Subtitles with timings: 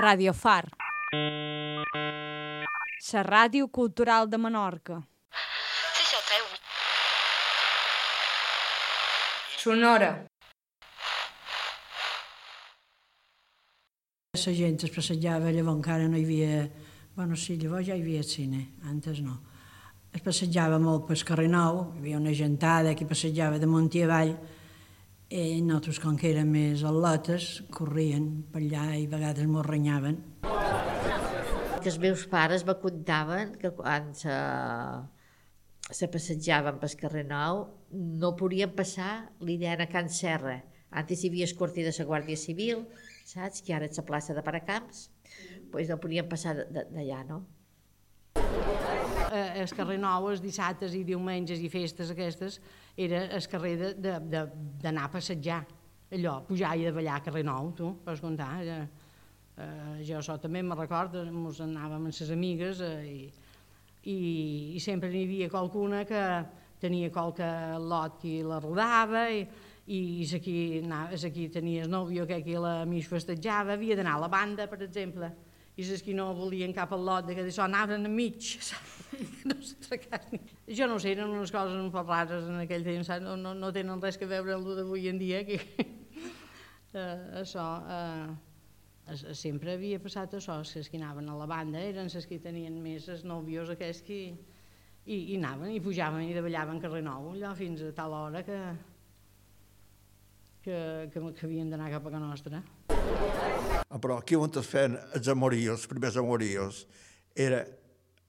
[0.00, 0.68] Radio Far.
[3.12, 5.00] La ràdio cultural de Menorca.
[9.58, 10.10] Sonora.
[14.38, 16.68] La gent es passejava, llavors encara no hi havia...
[17.16, 19.34] Bueno, sí, llavors ja hi havia cine, antes no.
[20.14, 24.06] Es passejava molt pel carrer Nou, hi havia una gentada que passejava de munt i
[24.06, 24.36] avall,
[25.28, 30.16] i nosaltres, com que érem més al·lotes, corrien per allà i a vegades m'ho renyaven.
[31.78, 34.38] Que els meus pares me contaven que quan se,
[35.90, 40.62] se passejaven pel carrer Nou no podien passar l'Irene a Can Serra.
[40.90, 42.86] Antes hi havia el quartier de la Guàrdia Civil,
[43.28, 43.60] saps?
[43.60, 45.10] Que ara és la plaça de Paracamps.
[45.28, 47.44] Doncs pues no podien passar d'allà, no?
[49.32, 52.58] eh, el carrer Nou, els dissabtes i diumenges i festes aquestes,
[52.98, 55.60] era el carrer d'anar a passejar.
[56.16, 58.50] Allò, pujar i de ballar a carrer Nou, tu, pots contar.
[58.64, 58.78] Eh,
[59.60, 63.18] eh, jo això també me recordo, ens anàvem amb les amigues eh, i,
[64.10, 64.18] i,
[64.74, 66.22] i sempre n'hi havia qualcuna que
[66.80, 67.46] tenia qualque
[67.82, 69.44] lot que la rodava i,
[69.94, 70.00] i
[70.34, 70.56] aquí,
[70.88, 74.82] aquí tenia el nòvio que aquí la mig festejava, havia d'anar a la banda, per
[74.82, 75.30] exemple,
[75.78, 78.56] i els que no volien cap al lot, que d'això anaven a mig,
[79.48, 79.54] no.
[80.74, 83.70] Jo no sé, eren unes coses un poc rares en aquell temps, no, no, no
[83.74, 90.00] tenen res que veure amb el d'avui en dia, que uh, això, uh, sempre havia
[90.02, 93.70] passat això, els que anaven a la banda eren els que tenien més els nòvios
[93.76, 94.18] aquests que,
[95.06, 98.58] i, i anaven i pujaven i dallaven carrer Nou, allò fins a tal hora que,
[100.66, 100.82] que,
[101.14, 102.64] que, que havien d'anar cap a casa nostra.
[103.98, 106.84] Però aquí on es feien els amorillos, els primers amorillos,
[107.34, 107.64] era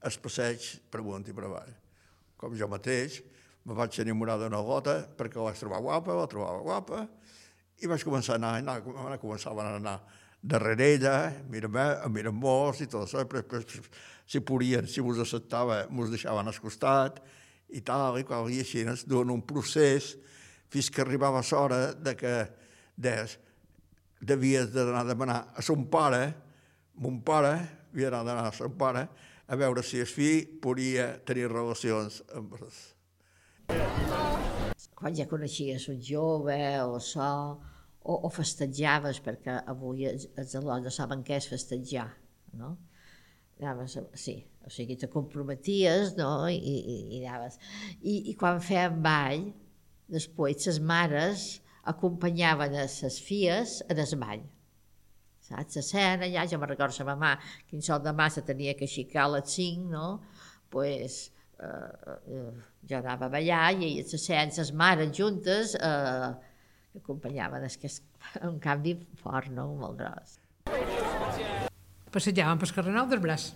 [0.02, 1.74] el passeig per amunt i per avall.
[2.40, 3.20] Com jo mateix,
[3.64, 7.04] me vaig enamorar d'una gota perquè la vaig trobar guapa, la trobava guapa,
[7.80, 9.98] i vaig començar a anar, anar, anar començaven a anar
[10.40, 11.16] darrere ella,
[11.52, 11.68] mira
[12.08, 13.60] mira molts i tot això, però,
[14.26, 17.20] si podien, si vos acceptava, mos deixaven al costat,
[17.68, 20.14] i tal, i qual, i així, durant un procés,
[20.70, 22.34] fins que arribava l'hora de que
[22.96, 23.36] des,
[24.20, 26.22] devies d'anar a demanar a son pare,
[27.00, 27.54] mon pare
[27.90, 29.06] havia d'anar a son pare,
[29.50, 32.78] a veure si el fill podia tenir relacions amb els...
[35.00, 37.30] Quan ja coneixies un jove o això,
[38.00, 42.06] o, o festejaves, perquè avui els, els alumnes no saben què és festejar,
[42.60, 42.76] no?
[43.60, 47.58] Anaves, sí, o sigui, te comprometies, no?, i, i, i anaves.
[48.00, 49.50] I, I quan feien ball,
[50.10, 51.48] després les mares
[51.84, 54.42] acompanyaven a les filles a desmall.
[55.40, 55.80] Saps?
[55.80, 57.34] A cena, ja, ja me recordo la mamà,
[57.68, 60.20] quin sol de massa tenia que aixecar a les 5, no?
[60.70, 62.52] pues, eh, eh,
[62.88, 66.30] jo anava a ballar i la cena, les mares juntes, eh,
[66.96, 68.00] acompanyaven, és que és
[68.46, 69.66] un canvi fort, no?
[69.78, 70.38] Molt gros.
[72.10, 73.50] Passejàvem pel carrer Nou del braç.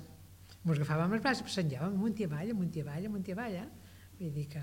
[0.65, 3.57] Ens agafàvem els braç i passejàvem amunt i avall, amunt i avall, amunt i avall,
[3.63, 3.69] eh?
[4.19, 4.63] Vull dir que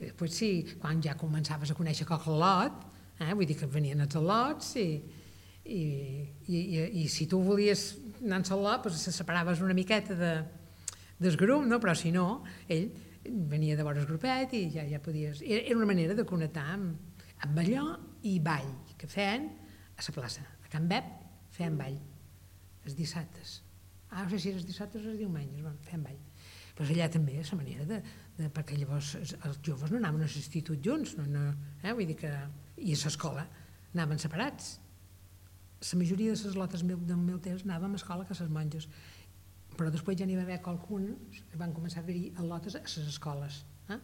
[0.00, 0.50] després sí,
[0.80, 2.84] quan ja començaves a conèixer qualque lot,
[3.20, 4.88] eh, vull dir que venien els al·lots i,
[5.64, 5.80] i,
[6.48, 7.86] i, i, i si tu volies
[8.22, 10.34] anar al lot, doncs se separaves una miqueta de,
[11.18, 11.80] del grup, no?
[11.80, 12.88] però si no, ell
[13.24, 15.42] venia de vora el grupet i ja, ja podies...
[15.44, 17.14] Era una manera de connectar amb,
[17.46, 17.86] amb allò
[18.28, 18.68] i ball,
[18.98, 19.48] que feien
[19.96, 20.44] a la plaça.
[20.64, 21.08] A Can Bep
[21.54, 21.96] feien ball,
[22.84, 23.60] els dissabtes.
[24.10, 26.20] Ah, no sé si els dissabtes o els diumenges, bueno, feien ball.
[26.74, 28.00] Però allà també, la manera de,
[28.38, 31.44] de, perquè llavors els joves no anaven a l'institut junts, no, no,
[31.82, 31.92] eh?
[31.92, 32.30] vull dir que,
[32.82, 33.44] i a l'escola
[33.92, 34.72] anaven separats.
[35.84, 38.50] La majoria de les lotes meu, del meu temps anàvem a escola que a les
[38.50, 38.88] monges,
[39.74, 41.12] però després ja n'hi va haver qualcun,
[41.60, 43.60] van començar a haver-hi lotes a les escoles.
[43.94, 44.00] Eh?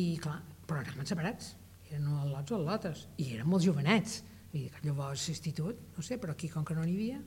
[0.00, 1.54] I clar, però anaven separats,
[1.90, 4.22] eren o lots o lotes, i eren molt jovenets.
[4.50, 7.20] Vull dir que llavors l'institut, no sé, però aquí com que no n'hi havia,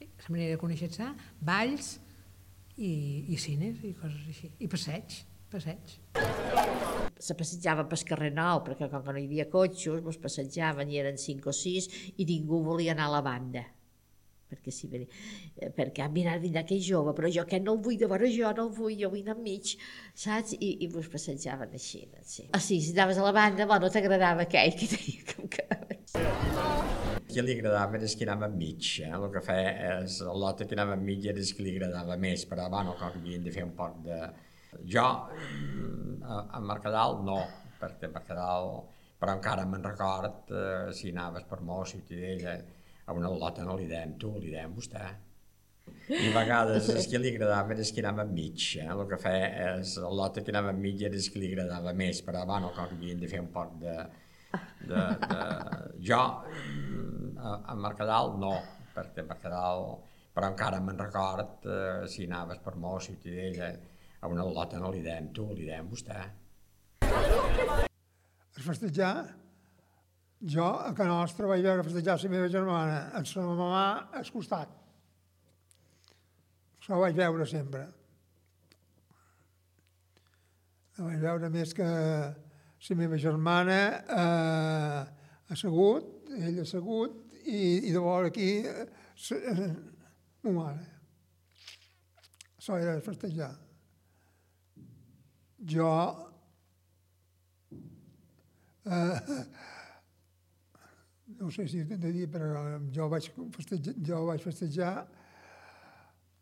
[0.00, 1.06] la manera de conèixer-se,
[1.44, 1.96] balls,
[2.76, 2.92] i,
[3.32, 5.94] i cines i coses així, i passeig passeig.
[7.16, 11.00] Se passejava pel carrer Nou, perquè com que no hi havia cotxos, ens passejaven i
[11.02, 13.64] eren cinc o sis i ningú volia anar a la banda
[14.46, 17.96] perquè sí, eh, perquè ah, mira, vindrà aquell jove, però jo aquest no el vull
[17.98, 19.72] de veure jo, no el vull, jo vull anar enmig,
[20.14, 20.54] saps?
[20.54, 22.46] I, i vos passejaven així, sí.
[22.54, 25.25] Ah, sí, si anaves a la banda, bueno, t'agradava aquell que tenia que...
[27.36, 29.10] Qui li agradava era que anava enmig, eh?
[29.12, 32.46] el que feia és el lot que anava enmig era el que li agradava més,
[32.48, 34.20] però bueno, com que havien de fer un poc de,
[34.94, 37.36] jo, mm, a, a Mercadal, no,
[37.76, 38.70] perquè Mercadal,
[39.20, 42.56] però encara me'n record, eh, si anaves per Mos, Ciutadella,
[43.04, 45.04] a una lota no li dèiem tu, li dèiem vostè.
[46.08, 48.88] I a vegades és que li agradava era que anava enmig, eh?
[48.94, 52.48] el que feia és el lota que anava enmig era que li agradava més, però
[52.48, 53.98] bueno, com que havien de fer un poc de...
[54.88, 55.44] de, de...
[56.08, 56.22] Jo,
[56.64, 57.15] mm,
[57.46, 58.52] a, a Mercadal, no,
[58.94, 59.86] perquè Mercadal,
[60.34, 63.70] però encara me'n record, eh, si anaves per molt Ciutadella,
[64.20, 66.22] a una lota no li dèiem tu, li dèiem vostè.
[68.56, 69.12] Es festejar,
[70.56, 73.84] jo a casa nostra vaig veure festejar la meva germana amb la mamà
[74.20, 74.72] al costat.
[76.80, 77.84] Això ho vaig veure sempre.
[80.96, 83.80] Ho vaig veure més que la meva germana
[84.20, 85.00] eh,
[85.52, 89.70] assegut, ell assegut, i, i de vora aquí eh,
[90.46, 90.84] mare.
[92.58, 93.52] Això era festejar.
[95.66, 95.90] Jo
[98.86, 99.20] eh,
[101.38, 104.94] no sé si t'he de dir, però jo vaig festejar, jo vaig festejar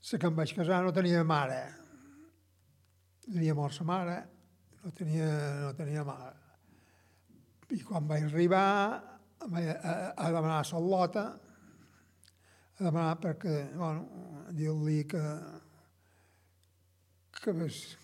[0.05, 1.63] la que em vaig casar no tenia mare.
[3.33, 4.19] Havia mort sa mare,
[4.83, 5.29] no tenia,
[5.63, 6.35] no tenia mare.
[7.73, 11.25] I quan vaig arribar a, a, a demanar la lota,
[12.79, 15.25] a demanar perquè, bueno, dir-li que,
[17.43, 17.55] que,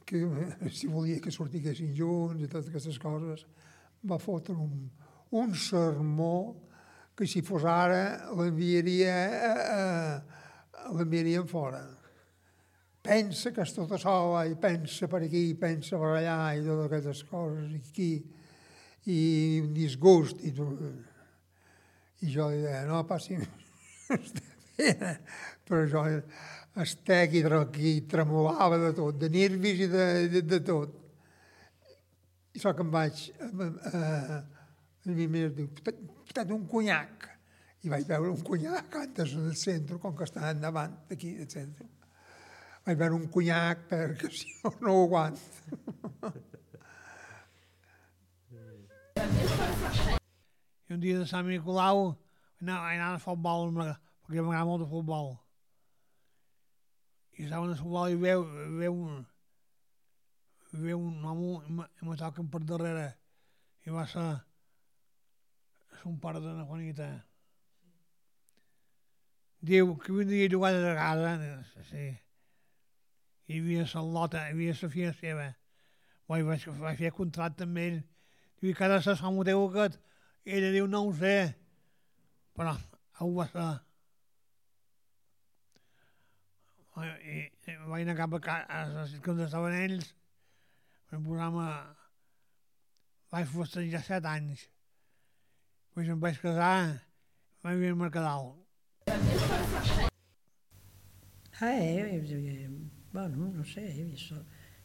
[0.07, 0.25] que,
[0.79, 3.47] si volia que sortiguessin junts i totes aquestes coses,
[4.05, 4.89] va fotre un,
[5.31, 6.35] un sermó
[7.17, 9.17] que si fos ara l'enviaria
[10.95, 11.83] l'enviarien fora.
[13.01, 17.23] Pensa que és tota sola i pensa per aquí, pensa per allà i totes aquestes
[17.29, 18.11] coses i aquí
[19.11, 19.21] i
[19.65, 20.53] un disgust i,
[22.21, 23.39] i jo li deia, no passi
[25.67, 26.03] però jo
[26.81, 27.43] estec i,
[27.91, 30.97] i tremolava de tot, de nervis i de, de, de tot.
[32.55, 33.15] I so que em vaig,
[33.47, 33.47] a,
[33.91, 34.41] a,
[35.11, 37.29] mi més diu, portat un conyac.
[37.87, 41.87] I vaig veure un conyac antes del centre, com que està endavant d'aquí del centre.
[42.87, 45.49] Vaig veure un conyac perquè si no, no ho aguanto.
[50.91, 52.01] I un dia de Sant Nicolau
[52.59, 53.69] anava, anava a futbol,
[54.27, 55.29] perquè m'agrada molt el futbol.
[57.39, 58.43] I estava en el futbol i veu,
[58.81, 59.21] veu, un,
[60.73, 63.07] veu un home i me toquen per darrere
[63.87, 64.27] i va ser
[66.03, 67.09] son pare d'una Juanita.
[69.63, 71.33] Diu que vindria a jugar de casa,
[71.87, 72.11] sí.
[73.47, 75.49] Hi havia la lota, hi havia la filla seva.
[76.27, 78.01] Vaig, vaig, vaig fer contracte amb ell.
[78.59, 80.01] Diu, que ara se un teu aquest.
[80.45, 81.37] Ella diu, no ho sé.
[82.57, 82.75] Però
[83.21, 83.69] ho va ser.
[87.01, 90.11] I, i vaig anar cap a, casa, a les on estaven ells.
[91.11, 91.71] Vam posar a...
[93.31, 94.67] Vaig festejar set anys.
[95.95, 97.01] Pues em vaig casar,
[97.65, 98.53] vaig vivir a Mercadal.
[101.61, 102.69] Ah, eh, eh,
[103.13, 104.33] bueno, no sé, he vist...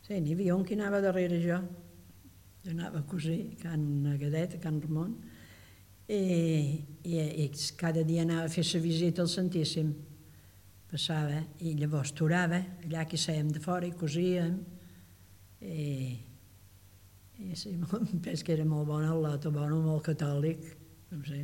[0.06, 1.60] Sí, n'hi havia un que anava darrere jo.
[2.66, 5.16] Jo anava a cosir, Can Agadet, Can Ramon,
[6.08, 7.16] i, i,
[7.46, 9.94] i cada dia anava a fer la visita al Santíssim.
[10.92, 14.60] Passava, i llavors torava, allà que sèiem de fora i cosíem,
[15.66, 15.88] i,
[17.42, 17.74] i sí,
[18.24, 20.70] penso que era molt bon el lot, bon, molt catòlic,
[21.12, 21.42] no sé.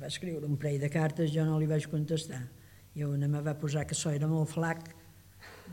[0.00, 2.40] Va escriure un parell de cartes, jo no li vaig contestar.
[2.96, 4.88] I una me va posar que això era molt flac,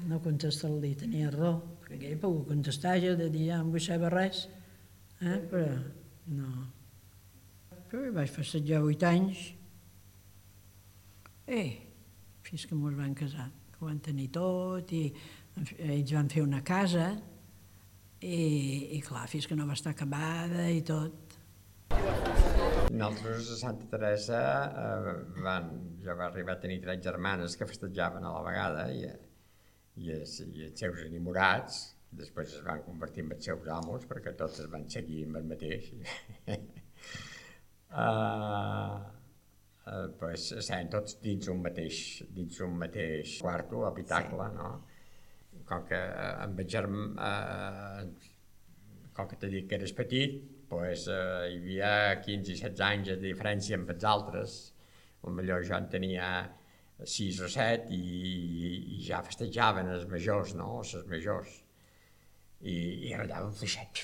[0.08, 1.56] no contestar-li, tenia raó,
[1.88, 4.46] perquè ell pogut contestar, jo de dir, ja no vull saber res,
[5.24, 5.40] eh?
[5.50, 5.72] però
[6.36, 6.52] no.
[7.90, 9.48] Però hi vaig festejar vuit anys,
[11.50, 11.64] i
[12.46, 15.08] fins que mos van casar, que ho van tenir tot, i
[15.88, 17.10] ells van fer una casa,
[18.22, 18.38] i,
[18.98, 21.30] i clar, fins que no va estar acabada i tot,
[22.90, 24.40] nosaltres a Santa Teresa
[24.82, 25.70] eh, van,
[26.04, 29.06] jo va arribar a tenir tres germanes que festejaven a la vegada i,
[30.02, 31.80] i, els, i els seus enamorats
[32.22, 35.50] després es van convertir en els seus amos perquè tots es van seguir amb el
[35.54, 35.92] mateix.
[37.94, 39.00] uh,
[39.86, 44.58] uh, pues, estaven tots dins un mateix, dins un mateix quarto, habitacle, sí.
[44.60, 44.72] no?
[45.70, 46.00] Com que
[46.46, 48.06] amb el germ, uh,
[49.18, 53.10] com que t'he dit que eres petit, pues, eh, hi havia 15 i 16 anys
[53.10, 54.58] de diferència amb els altres,
[55.40, 56.28] millor jo en tenia
[57.16, 58.04] 6 o 7 i,
[58.96, 61.58] i, ja festejaven els majors, no?, les majors.
[62.60, 62.76] I,
[63.10, 64.04] i rallaven fluixet.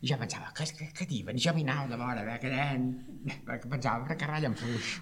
[0.00, 1.38] I jo pensava, què, què, què diuen?
[1.38, 2.88] Jo anava de que deien...
[3.46, 4.98] Perquè pensava, que ratllen fluix.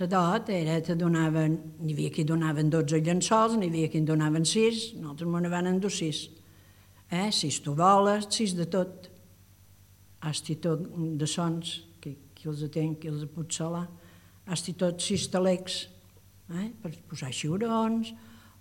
[0.00, 4.08] La dot era, te donaven, n'hi havia qui donaven 12 llençols, n'hi havia qui en
[4.08, 6.26] donaven 6, nosaltres me van endur 6
[7.10, 7.30] eh?
[7.30, 9.10] sis toboles, sis de tot.
[10.26, 10.82] Hasti tot
[11.18, 13.86] de sons, que, qui els atén, qui els pot solar.
[14.50, 15.84] Hasti tot sis talecs,
[16.50, 16.70] eh?
[16.82, 18.12] per posar xiurons,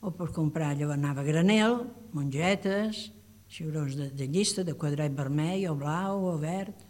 [0.05, 1.79] o per comprar, allò anava granel,
[2.13, 3.07] mongetes,
[3.55, 6.83] xiurons de, de llista, de quadrat vermell, o blau, o verd.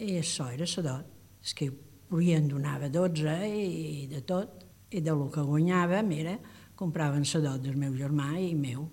[0.00, 1.10] I això era la dot.
[1.44, 1.68] És que
[2.14, 4.62] Però en donava 12 i de tot.
[4.94, 6.36] I de lo que guanyava, mira,
[6.78, 8.84] compraven la del meu germà i meu.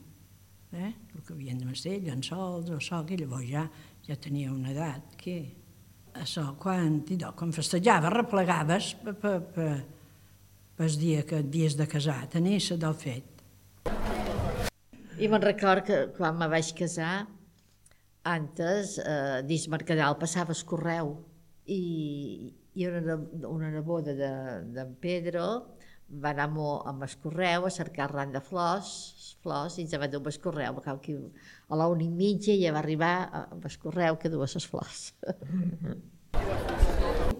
[0.73, 0.91] Eh?
[1.13, 3.67] El que havien de mestir, llençols o so, que llavors ja,
[4.07, 5.35] ja tenia una edat que
[6.15, 9.13] això, quan, idò, quan festejava, replegaves per,
[10.75, 13.30] per dia que et dies de casar, tenies del fet.
[15.21, 17.27] I me'n record que quan me vaig casar,
[18.25, 21.11] antes, eh, dins Mercadal passava el correu
[21.69, 23.17] i, i una,
[23.49, 25.45] una neboda d'en de, Pedro
[26.23, 30.23] va anar amb el correu a cercar ran de flors, flors i ens va dur
[30.25, 33.13] el correu, a la una i mitja ja va arribar
[33.43, 35.03] amb el correu que dues les flors.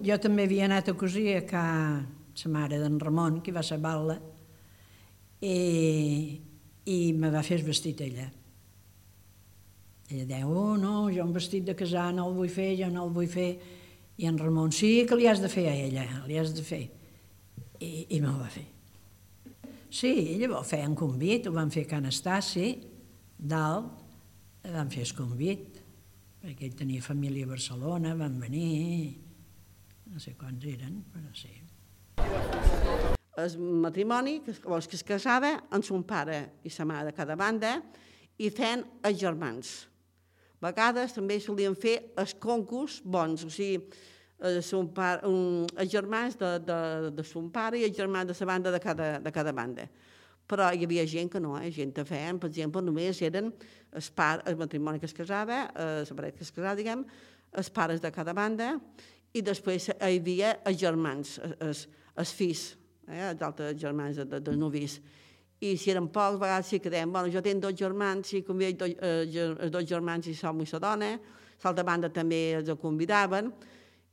[0.02, 1.66] Jo també havia anat a cosir a ca
[2.34, 4.16] sa mare d'en Ramon, que va ser balla,
[5.42, 5.52] i,
[6.90, 8.26] i me va fer el vestit ella.
[10.10, 13.06] Ella deia, oh no, jo un vestit de casar no el vull fer, jo no
[13.06, 13.52] el vull fer.
[14.20, 16.84] I en Ramon, sí que li has de fer a ella, li has de fer.
[17.80, 18.66] I, i me'l va fer.
[19.92, 22.70] Sí, llavors feien convit, ho van fer a Can Estasi,
[23.36, 23.90] dalt,
[24.72, 25.82] van fer el convit,
[26.42, 29.18] perquè ell tenia família a Barcelona, van venir,
[30.12, 32.71] no sé quants eren, però sí.
[33.40, 37.78] El matrimoni, que, que es casava amb son pare i sa mare de cada banda,
[38.36, 39.70] i feien els germans.
[40.60, 43.80] A vegades també solien fer els concurs bons, o sigui,
[44.42, 46.78] eh, son pare, un, els germans de, de,
[47.16, 49.88] de son pare i els germans de la banda de cada, de cada banda.
[50.46, 51.70] Però hi havia gent que no, eh?
[51.72, 56.04] gent que feien, per exemple, només eren el, par, el matrimoni que es casava, eh,
[56.04, 57.06] la parella que es casava, diguem,
[57.56, 58.74] els pares de cada banda,
[59.32, 61.86] i després hi havia els germans, els,
[62.18, 62.66] els fills,
[63.08, 65.00] eh, els altres germans de, de, novis.
[65.62, 68.42] I si eren pocs, a vegades sí que deien, bueno, jo tinc dos germans, si
[68.42, 71.12] convido dos, eh, dos germans i som i la dona,
[71.62, 73.52] l'altra banda també els convidaven,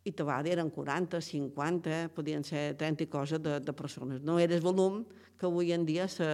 [0.05, 4.22] i vegades eren 40, 50, podien ser 30 i coses de, de persones.
[4.22, 5.03] No era el volum
[5.38, 6.27] que avui en dia se,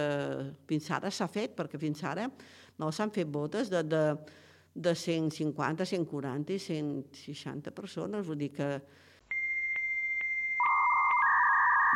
[0.68, 2.28] fins ara s'ha fet, perquè fins ara
[2.78, 4.04] no s'han fet botes de, de,
[4.74, 8.70] de 150, 140 i 160 persones, vull dir que...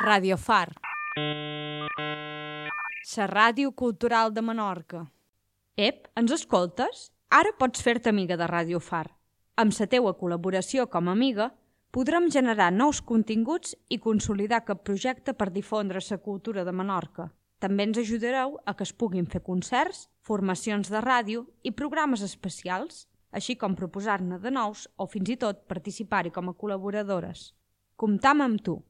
[0.02, 0.73] Radio Far.
[3.16, 5.02] La ràdio cultural de Menorca.
[5.76, 7.11] Ep, ens escoltes?
[7.28, 9.11] Ara pots fer-te amiga de Radio Far.
[9.61, 11.50] Amb la teua col·laboració com a amiga,
[11.92, 17.28] podrem generar nous continguts i consolidar cap projecte per difondre la cultura de Menorca.
[17.61, 23.07] També ens ajudareu a que es puguin fer concerts, formacions de ràdio i programes especials,
[23.33, 27.52] així com proposar-ne de nous o fins i tot participar-hi com a col·laboradores.
[27.97, 28.80] Comptam amb tu!